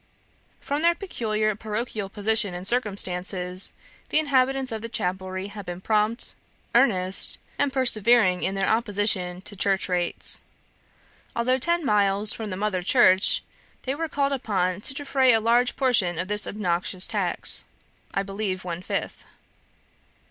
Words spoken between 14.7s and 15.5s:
to defray a